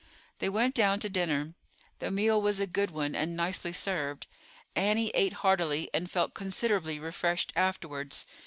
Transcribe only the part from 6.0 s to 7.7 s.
felt considerably refreshed